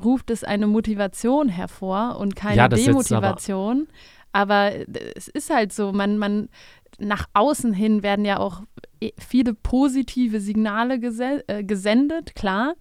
ruft 0.00 0.30
es 0.30 0.44
eine 0.44 0.66
Motivation 0.66 1.48
hervor 1.48 2.16
und 2.18 2.36
keine 2.36 2.56
ja, 2.56 2.68
Demotivation. 2.68 3.88
Aber, 4.32 4.70
aber 4.70 4.92
es 5.16 5.28
ist 5.28 5.50
halt 5.50 5.72
so, 5.72 5.92
man, 5.92 6.18
man 6.18 6.48
nach 6.98 7.26
außen 7.34 7.72
hin 7.72 8.02
werden 8.02 8.24
ja 8.24 8.38
auch 8.38 8.62
e, 9.00 9.10
viele 9.18 9.54
positive 9.54 10.40
Signale 10.40 10.94
äh, 10.94 11.64
gesendet, 11.64 12.34
klar. 12.34 12.74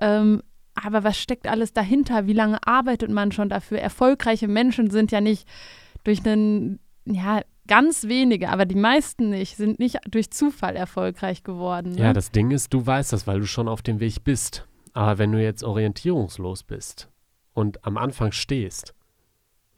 Ähm, 0.00 0.42
aber 0.84 1.04
was 1.04 1.18
steckt 1.18 1.46
alles 1.46 1.72
dahinter? 1.72 2.26
Wie 2.26 2.32
lange 2.32 2.58
arbeitet 2.66 3.10
man 3.10 3.32
schon 3.32 3.48
dafür? 3.48 3.78
Erfolgreiche 3.78 4.48
Menschen 4.48 4.90
sind 4.90 5.12
ja 5.12 5.20
nicht 5.20 5.46
durch 6.04 6.24
einen, 6.24 6.80
ja, 7.04 7.42
ganz 7.66 8.08
wenige, 8.08 8.48
aber 8.48 8.66
die 8.66 8.74
meisten 8.74 9.30
nicht, 9.30 9.56
sind 9.56 9.78
nicht 9.78 9.98
durch 10.10 10.30
Zufall 10.30 10.74
erfolgreich 10.74 11.44
geworden. 11.44 11.92
Ne? 11.92 12.00
Ja, 12.00 12.12
das 12.12 12.32
Ding 12.32 12.50
ist, 12.50 12.74
du 12.74 12.84
weißt 12.84 13.12
das, 13.12 13.26
weil 13.26 13.40
du 13.40 13.46
schon 13.46 13.68
auf 13.68 13.80
dem 13.80 14.00
Weg 14.00 14.24
bist. 14.24 14.66
Aber 14.92 15.18
wenn 15.18 15.30
du 15.30 15.40
jetzt 15.40 15.62
orientierungslos 15.62 16.64
bist 16.64 17.08
und 17.52 17.84
am 17.84 17.96
Anfang 17.96 18.32
stehst, 18.32 18.94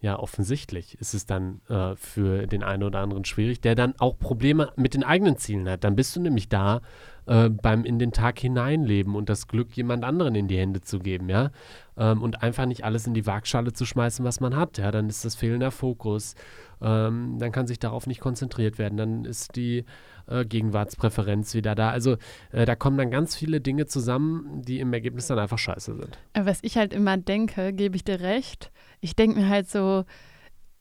ja, 0.01 0.19
offensichtlich 0.19 0.99
ist 1.01 1.15
es 1.15 1.27
dann 1.27 1.61
äh, 1.69 1.95
für 1.97 2.47
den 2.47 2.65
einen 2.65 2.83
oder 2.83 3.01
anderen 3.01 3.25
schwierig, 3.25 3.61
der 3.61 3.75
dann 3.75 3.95
auch 3.99 4.19
Probleme 4.19 4.73
mit 4.75 4.95
den 4.95 5.05
eigenen 5.05 5.37
Zielen 5.37 5.69
hat. 5.69 5.85
Dann 5.85 5.95
bist 5.95 6.17
du 6.17 6.21
nämlich 6.21 6.49
da 6.49 6.81
äh, 7.27 7.49
beim 7.49 7.85
in 7.85 7.99
den 7.99 8.13
Tag 8.13 8.39
hineinleben 8.39 9.15
und 9.15 9.29
das 9.29 9.49
Glück 9.49 9.77
jemand 9.77 10.05
anderen 10.05 10.35
in 10.35 10.49
die 10.49 10.59
Hände 10.59 10.81
zu 10.81 10.99
geben, 10.99 11.29
ja. 11.29 11.51
Ähm, 11.97 12.23
und 12.23 12.43
einfach 12.43 12.67
nicht 12.67 12.85
alles 12.85 13.07
in 13.07 13.15
die 13.15 13.27
Waagschale 13.27 13.73
zu 13.73 13.85
schmeißen, 13.85 14.25
was 14.25 14.41
man 14.41 14.57
hat. 14.57 14.79
Ja, 14.79 14.91
dann 14.91 15.09
ist 15.09 15.25
das 15.25 15.35
fehlender 15.35 15.71
Fokus. 15.71 16.35
Ähm, 16.81 17.37
dann 17.39 17.53
kann 17.53 17.67
sich 17.67 17.79
darauf 17.79 18.07
nicht 18.07 18.21
konzentriert 18.21 18.79
werden. 18.79 18.97
Dann 18.97 19.25
ist 19.25 19.57
die 19.57 19.85
äh, 20.27 20.45
Gegenwartspräferenz 20.45 21.55
wieder 21.55 21.75
da. 21.75 21.91
Also 21.91 22.17
äh, 22.51 22.65
da 22.65 22.75
kommen 22.75 22.97
dann 22.97 23.11
ganz 23.11 23.37
viele 23.37 23.61
Dinge 23.61 23.87
zusammen, 23.87 24.63
die 24.63 24.81
im 24.81 24.93
Ergebnis 24.93 25.27
dann 25.27 25.39
einfach 25.39 25.59
scheiße 25.59 25.95
sind. 25.95 26.19
Was 26.35 26.61
ich 26.63 26.77
halt 26.77 26.93
immer 26.95 27.19
denke, 27.19 27.73
gebe 27.73 27.95
ich 27.95 28.05
dir 28.05 28.21
recht 28.21 28.73
ich 29.03 29.17
denke 29.17 29.41
mir 29.41 29.49
halt 29.49 29.69
so, 29.69 30.05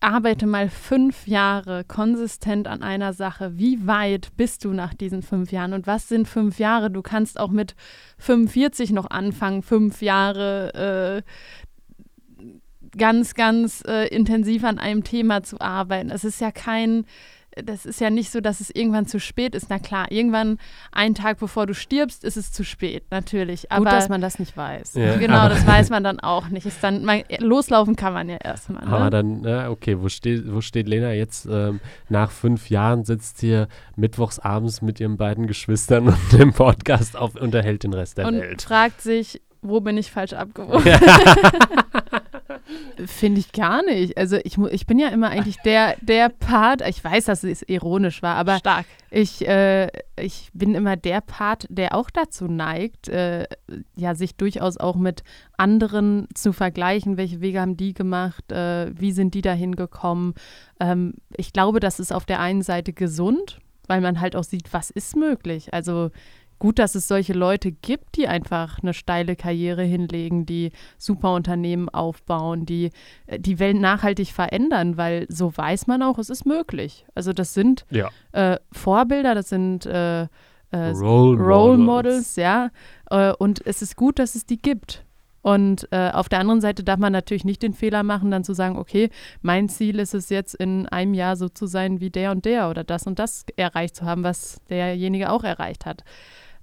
arbeite 0.02 0.48
mal 0.48 0.70
fünf 0.70 1.28
Jahre 1.28 1.84
konsistent 1.84 2.68
an 2.68 2.82
einer 2.82 3.14
Sache. 3.14 3.58
Wie 3.58 3.86
weit 3.88 4.30
bist 4.36 4.66
du 4.66 4.74
nach 4.74 4.94
diesen 4.94 5.22
fünf 5.22 5.52
Jahren? 5.52 5.74
Und 5.74 5.88
was 5.88 6.10
sind 6.10 6.28
fünf 6.28 6.60
Jahre? 6.60 6.92
Du 6.92 7.02
kannst 7.02 7.40
auch 7.40 7.52
mit 7.52 7.76
45 8.18 8.92
noch 8.92 9.10
anfangen, 9.10 9.62
fünf 9.62 10.02
Jahre 10.02 11.24
äh, 11.24 12.98
ganz, 12.98 13.36
ganz 13.36 13.84
äh, 13.88 14.08
intensiv 14.08 14.64
an 14.64 14.80
einem 14.80 15.04
Thema 15.04 15.44
zu 15.44 15.62
arbeiten. 15.62 16.10
Es 16.10 16.24
ist 16.24 16.42
ja 16.42 16.52
kein 16.52 17.06
das 17.56 17.86
ist 17.86 18.00
ja 18.00 18.10
nicht 18.10 18.32
so, 18.32 18.40
dass 18.40 18.60
es 18.60 18.70
irgendwann 18.70 19.06
zu 19.06 19.20
spät 19.20 19.56
ist. 19.56 19.70
Na 19.70 19.80
klar, 19.80 20.12
irgendwann 20.12 20.58
einen 20.92 21.16
Tag 21.16 21.40
bevor 21.40 21.66
du 21.66 21.74
stirbst, 21.74 22.24
ist 22.24 22.38
es 22.38 22.52
zu 22.52 22.64
spät, 22.64 23.04
natürlich. 23.12 23.72
Aber 23.72 23.86
Gut, 23.86 23.94
dass 23.94 24.10
man 24.10 24.22
das 24.22 24.40
nicht 24.40 24.56
weiß. 24.56 24.94
Ja, 24.94 25.18
genau, 25.18 25.50
das 25.50 25.66
weiß 25.68 25.90
man 25.90 26.04
dann 26.04 26.20
auch 26.20 26.48
nicht. 26.48 26.66
Ist 26.66 26.84
dann, 26.84 27.04
man, 27.04 27.24
loslaufen 27.40 27.96
kann 27.96 28.14
man 28.14 28.30
ja 28.30 28.38
erstmal. 28.38 28.86
Ne? 28.86 28.92
Aber 28.92 29.10
dann, 29.10 29.44
ja, 29.44 29.70
okay, 29.70 30.00
wo 30.00 30.08
steht, 30.08 30.52
wo 30.52 30.62
steht 30.62 30.88
Lena 30.88 31.12
jetzt? 31.14 31.46
Ähm, 31.46 31.82
nach 32.10 32.32
fünf 32.32 32.70
Jahren 32.70 33.04
sitzt 33.04 33.42
hier 33.42 33.68
mittwochs 33.96 34.40
abends 34.40 34.82
mit 34.82 35.00
ihren 35.00 35.18
beiden 35.18 35.48
Geschwistern 35.48 36.08
und 36.08 36.32
dem 36.32 36.54
Podcast 36.54 37.18
auf, 37.18 37.36
unterhält 37.36 37.84
den 37.84 37.94
Rest 37.94 38.18
der 38.18 38.28
und 38.28 38.40
Welt. 38.40 38.52
Und 38.52 38.62
fragt 38.62 39.02
sich, 39.02 39.42
wo 39.62 39.80
bin 39.80 39.98
ich 39.98 40.12
falsch 40.12 40.34
abgewogen? 40.34 40.84
Finde 43.06 43.40
ich 43.40 43.52
gar 43.52 43.84
nicht. 43.84 44.18
Also 44.18 44.38
ich, 44.44 44.58
ich 44.58 44.86
bin 44.86 45.00
ja 45.00 45.10
immer 45.10 45.30
eigentlich 45.30 45.58
der, 45.58 45.96
der 46.02 46.30
Part, 46.30 46.82
ich 46.88 47.04
weiß, 47.04 47.26
dass 47.26 47.44
es 47.44 47.62
ironisch 47.64 48.22
war, 48.22 48.36
aber 48.36 48.58
Stark. 48.60 48.86
Ich, 49.10 49.46
äh, 49.48 49.90
ich 50.18 50.50
bin 50.54 50.74
immer 50.74 50.96
der 50.96 51.22
Part, 51.22 51.66
der 51.70 51.96
auch 51.96 52.10
dazu 52.10 52.46
neigt, 52.46 53.10
äh, 53.10 53.46
ja, 53.96 54.16
sich 54.16 54.36
durchaus 54.36 54.78
auch 54.78 54.96
mit 54.96 55.24
anderen 55.58 56.28
zu 56.34 56.54
vergleichen, 56.54 57.18
welche 57.18 57.42
Wege 57.42 57.60
haben 57.60 57.76
die 57.78 57.94
gemacht, 57.94 58.52
äh, 58.52 58.92
wie 58.98 59.12
sind 59.12 59.34
die 59.34 59.42
dahin 59.42 59.76
gekommen. 59.76 60.34
Ähm, 60.80 61.16
ich 61.36 61.52
glaube, 61.54 61.80
das 61.80 62.00
ist 62.00 62.14
auf 62.14 62.26
der 62.26 62.40
einen 62.40 62.62
Seite 62.62 62.94
gesund, 62.94 63.60
weil 63.88 64.02
man 64.02 64.22
halt 64.22 64.36
auch 64.36 64.46
sieht, 64.46 64.72
was 64.72 64.92
ist 64.92 65.16
möglich. 65.16 65.74
Also 65.74 66.12
gut, 66.62 66.78
dass 66.78 66.94
es 66.94 67.08
solche 67.08 67.34
Leute 67.34 67.72
gibt, 67.72 68.18
die 68.18 68.28
einfach 68.28 68.78
eine 68.84 68.94
steile 68.94 69.36
Karriere 69.36 69.82
hinlegen, 69.82 70.46
die 70.46 70.72
super 71.00 71.34
Unternehmen 71.34 71.90
aufbauen, 71.90 72.68
die 72.68 72.92
äh, 73.26 73.40
die 73.40 73.58
Welt 73.58 73.78
nachhaltig 73.78 74.28
verändern, 74.28 74.96
weil 74.96 75.26
so 75.28 75.58
weiß 75.58 75.88
man 75.88 76.04
auch, 76.04 76.20
es 76.20 76.30
ist 76.30 76.46
möglich. 76.46 77.04
Also 77.16 77.34
das 77.34 77.56
sind 77.56 77.88
ja. 77.90 78.10
äh, 78.32 78.60
Vorbilder, 78.72 79.34
das 79.34 79.50
sind 79.50 79.88
äh, 79.88 80.22
äh, 80.22 80.28
Role, 80.72 81.42
Role, 81.42 81.78
Models, 81.80 82.36
ja. 82.36 82.70
Äh, 83.10 83.34
und 83.40 83.66
es 83.66 83.82
ist 83.82 83.96
gut, 83.96 84.20
dass 84.20 84.36
es 84.36 84.46
die 84.46 84.62
gibt. 84.62 85.04
Und 85.42 85.88
äh, 85.90 86.12
auf 86.12 86.30
der 86.30 86.42
anderen 86.42 86.62
Seite 86.62 86.84
darf 86.84 87.00
man 87.00 87.12
natürlich 87.12 87.44
nicht 87.44 87.64
den 87.64 87.74
Fehler 87.74 88.04
machen, 88.04 88.30
dann 88.30 88.44
zu 88.44 88.54
sagen, 88.54 88.78
okay, 88.78 89.10
mein 89.42 89.68
Ziel 89.68 89.98
ist 89.98 90.14
es 90.14 90.30
jetzt 90.30 90.54
in 90.54 90.88
einem 90.90 91.16
Jahr 91.16 91.36
so 91.38 91.50
zu 91.50 91.66
sein 91.66 92.00
wie 92.00 92.12
der 92.12 92.30
und 92.30 92.46
der 92.46 92.70
oder 92.70 92.84
das 92.84 93.08
und 93.08 93.18
das 93.18 93.46
erreicht 93.56 93.96
zu 93.96 94.06
haben, 94.06 94.24
was 94.24 94.62
derjenige 94.70 95.32
auch 95.32 95.44
erreicht 95.44 95.88
hat. 95.88 96.04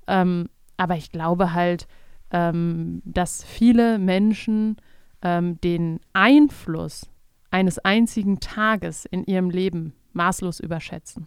Ähm, 0.09 0.49
aber 0.77 0.97
ich 0.97 1.13
glaube 1.13 1.53
halt, 1.53 1.87
ähm, 2.33 3.03
dass 3.05 3.45
viele 3.45 3.99
Menschen 3.99 4.77
ähm, 5.23 5.61
den 5.61 6.01
Einfluss 6.13 7.09
eines 7.51 7.79
einzigen 7.79 8.41
Tages 8.41 9.05
in 9.05 9.25
ihrem 9.25 9.51
Leben 9.51 9.95
maßlos 10.13 10.61
überschätzen. 10.61 11.27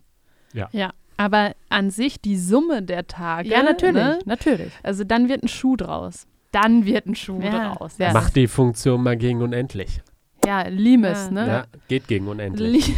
Ja. 0.53 0.69
Ja. 0.71 0.91
Aber 1.17 1.53
an 1.69 1.91
sich 1.91 2.19
die 2.19 2.37
Summe 2.37 2.81
der 2.81 3.07
Tage. 3.07 3.49
Ja, 3.49 3.63
natürlich, 3.63 4.03
ne? 4.03 4.19
natürlich. 4.25 4.71
Also 4.81 5.03
dann 5.03 5.29
wird 5.29 5.43
ein 5.43 5.47
Schuh 5.47 5.75
draus. 5.75 6.25
Dann 6.51 6.85
wird 6.85 7.05
ein 7.05 7.15
Schuh 7.15 7.39
ja. 7.41 7.73
draus. 7.73 7.97
Ja. 7.97 8.11
Macht 8.11 8.35
die 8.35 8.47
Funktion 8.47 9.03
mal 9.03 9.17
gegen 9.17 9.41
unendlich. 9.41 10.01
Ja, 10.45 10.63
Limes, 10.67 11.25
ja. 11.25 11.31
ne? 11.31 11.47
Ja, 11.47 11.65
geht 11.87 12.07
gegen 12.07 12.27
unendlich. 12.27 12.87
Li 12.87 12.95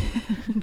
Gott. 0.47 0.62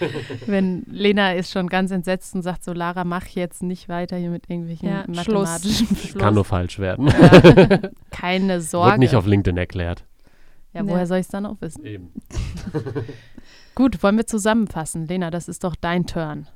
Wenn 0.46 0.84
Lena 0.86 1.32
ist 1.32 1.52
schon 1.52 1.68
ganz 1.68 1.90
entsetzt 1.90 2.34
und 2.34 2.42
sagt 2.42 2.64
so, 2.64 2.72
Lara, 2.72 3.04
mach 3.04 3.26
jetzt 3.26 3.62
nicht 3.62 3.88
weiter 3.88 4.16
hier 4.16 4.30
mit 4.30 4.48
irgendwelchen 4.48 4.88
ja, 4.88 5.04
mathematischen 5.06 5.86
Schluss. 5.86 6.02
Schluss. 6.10 6.22
Kann 6.22 6.34
nur 6.34 6.44
falsch 6.44 6.78
werden. 6.78 7.08
Ja. 7.08 7.78
Keine 8.10 8.60
Sorge. 8.60 8.92
Wird 8.92 9.00
nicht 9.00 9.16
auf 9.16 9.26
LinkedIn 9.26 9.56
erklärt. 9.56 10.04
Ja, 10.72 10.86
woher 10.86 11.06
soll 11.06 11.18
ich 11.18 11.26
es 11.26 11.30
dann 11.30 11.46
auch 11.46 11.60
wissen? 11.60 11.84
Eben. 11.84 12.12
Gut, 13.76 14.02
wollen 14.02 14.16
wir 14.16 14.26
zusammenfassen. 14.26 15.06
Lena, 15.06 15.30
das 15.30 15.48
ist 15.48 15.62
doch 15.62 15.76
dein 15.76 16.06
Turn. 16.06 16.48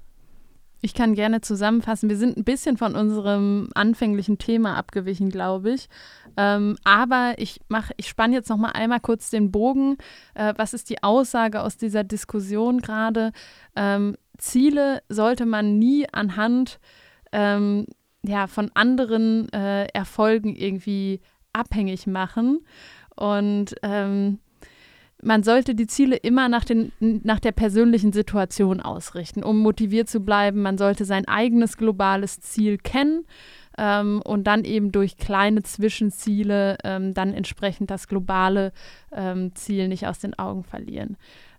Ich 0.81 0.95
kann 0.95 1.15
gerne 1.15 1.41
zusammenfassen. 1.41 2.09
Wir 2.09 2.17
sind 2.17 2.37
ein 2.37 2.45
bisschen 2.45 2.77
von 2.77 2.95
unserem 2.95 3.69
anfänglichen 3.75 4.39
Thema 4.39 4.77
abgewichen, 4.77 5.29
glaube 5.31 5.73
ich. 5.73 5.89
Ähm, 6.37 6.77
aber 6.85 7.35
ich 7.39 7.61
mache, 7.69 7.93
ich 7.97 8.09
spanne 8.09 8.37
jetzt 8.37 8.49
noch 8.49 8.57
mal 8.57 8.71
einmal 8.71 9.01
kurz 9.01 9.31
den 9.31 9.51
Bogen. 9.51 9.97
Äh, 10.35 10.55
was 10.57 10.75
ist 10.75 10.89
die 10.89 11.03
Aussage 11.03 11.63
aus 11.63 11.77
dieser 11.77 12.05
Diskussion 12.05 12.81
gerade? 12.81 13.33
Ähm, 13.75 14.17
Ziele 14.39 15.03
sollte 15.09 15.47
man 15.47 15.79
nie 15.79 16.07
anhand 16.13 16.79
ähm, 17.33 17.87
ja, 18.23 18.47
von 18.47 18.71
anderen 18.75 19.53
äh, 19.53 19.87
Erfolgen 19.87 20.55
irgendwie 20.55 21.21
abhängig 21.53 22.07
machen. 22.07 22.61
Und 23.17 23.75
ähm, 23.83 24.39
man 25.23 25.43
sollte 25.43 25.75
die 25.75 25.87
Ziele 25.87 26.17
immer 26.17 26.49
nach, 26.49 26.65
den, 26.65 26.93
nach 27.01 27.41
der 27.41 27.53
persönlichen 27.53 28.13
Situation 28.13 28.81
ausrichten, 28.81 29.43
um 29.43 29.59
motiviert 29.59 30.09
zu 30.09 30.21
bleiben. 30.21 30.63
Man 30.63 30.79
sollte 30.79 31.05
sein 31.05 31.27
eigenes 31.27 31.77
globales 31.77 32.41
Ziel 32.41 32.79
kennen 32.79 33.25
ähm, 33.77 34.23
und 34.25 34.45
dann 34.45 34.65
eben 34.65 34.93
durch 34.93 35.17
kleine 35.17 35.63
Zwischenziele 35.63 36.79
ähm, 36.85 37.15
dann 37.15 37.35
entsprechend 37.35 37.91
das 37.91 38.07
globale 38.07 38.73
ähm, 39.13 39.55
Ziel 39.55 39.89
nicht 39.89 40.07
aus 40.07 40.21
den 40.21 40.39
Augen 40.39 40.63
verlieren. 40.63 41.17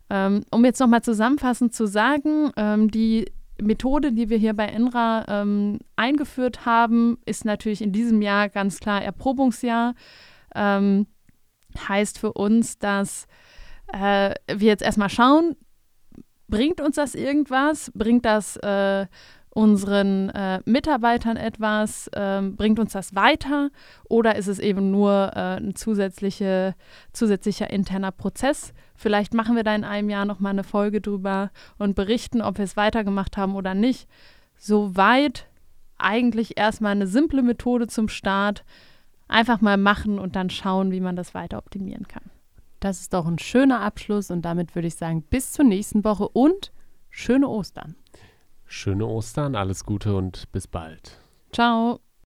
Ähm, 0.10 0.44
um 0.52 0.64
jetzt 0.64 0.80
nochmal 0.80 1.02
zusammenfassend 1.02 1.74
zu 1.74 1.86
sagen, 1.86 2.52
ähm, 2.56 2.90
die 2.90 3.26
Methode, 3.62 4.14
die 4.14 4.30
wir 4.30 4.38
hier 4.38 4.54
bei 4.54 4.68
Enra 4.68 5.26
ähm, 5.28 5.80
eingeführt 5.98 6.66
haben, 6.66 7.18
ist 7.26 7.44
natürlich 7.44 7.82
in 7.82 7.92
diesem 7.92 8.22
Jahr 8.22 8.48
ganz 8.48 8.80
klar 8.80 9.04
Erprobungsjahr. 9.04 9.96
heißt 10.56 12.18
für 12.18 12.34
uns, 12.34 12.80
dass 12.80 13.28
äh, 13.94 14.34
wir 14.48 14.68
jetzt 14.68 14.84
erstmal 14.84 15.10
schauen, 15.10 15.56
bringt 16.48 16.82
uns 16.82 16.96
das 16.96 17.16
irgendwas? 17.16 17.92
Bringt 17.94 18.26
das 18.26 18.58
äh, 18.58 19.06
unseren 19.50 20.30
äh, 20.30 20.62
Mitarbeitern 20.66 21.38
etwas? 21.38 22.10
Ähm, 22.16 22.56
bringt 22.56 22.80
uns 22.80 22.94
das 22.94 23.16
weiter? 23.16 23.70
Oder 24.08 24.36
ist 24.36 24.48
es 24.48 24.60
eben 24.60 24.92
nur 24.92 25.32
äh, 25.36 25.58
ein 25.58 25.76
zusätzliche, 25.76 26.76
zusätzlicher 27.14 27.70
interner 27.70 28.12
Prozess? 28.12 28.74
Vielleicht 28.96 29.34
machen 29.34 29.56
wir 29.56 29.64
da 29.64 29.76
in 29.76 29.84
einem 29.84 30.10
Jahr 30.10 30.26
nochmal 30.26 30.52
eine 30.52 30.64
Folge 30.64 31.02
drüber 31.02 31.52
und 31.78 31.96
berichten, 31.96 32.42
ob 32.42 32.58
wir 32.58 32.66
es 32.66 32.78
weitergemacht 32.78 33.38
haben 33.38 33.56
oder 33.56 33.74
nicht. 33.74 34.08
Soweit 34.58 35.48
eigentlich 35.98 36.58
erstmal 36.58 36.92
eine 36.92 37.08
simple 37.08 37.42
Methode 37.42 37.88
zum 37.88 38.08
Start. 38.10 38.64
Einfach 39.28 39.62
mal 39.62 39.78
machen 39.78 40.18
und 40.20 40.36
dann 40.36 40.50
schauen, 40.50 40.92
wie 40.92 41.02
man 41.02 41.16
das 41.16 41.34
weiter 41.34 41.60
optimieren 41.60 42.08
kann. 42.08 42.24
Das 42.80 43.02
ist 43.02 43.14
doch 43.14 43.26
ein 43.26 43.40
schöner 43.40 43.82
Abschluss 43.82 44.32
und 44.32 44.44
damit 44.44 44.76
würde 44.76 44.88
ich 44.88 44.96
sagen, 44.96 45.22
bis 45.24 45.52
zur 45.52 45.66
nächsten 45.66 46.04
Woche 46.04 46.30
und 46.30 46.72
schöne 47.10 47.48
Ostern. 47.48 47.96
Schöne 48.66 49.06
Ostern, 49.06 49.56
alles 49.56 49.84
Gute 49.84 50.16
und 50.16 50.52
bis 50.52 50.68
bald. 50.68 51.20
Ciao. 51.52 52.00